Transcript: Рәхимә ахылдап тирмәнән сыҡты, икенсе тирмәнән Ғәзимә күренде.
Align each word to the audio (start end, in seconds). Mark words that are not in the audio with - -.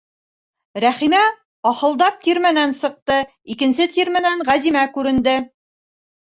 Рәхимә 0.83 1.19
ахылдап 1.71 2.17
тирмәнән 2.27 2.73
сыҡты, 2.79 3.19
икенсе 3.57 3.87
тирмәнән 3.97 4.43
Ғәзимә 4.49 4.87
күренде. 4.97 5.37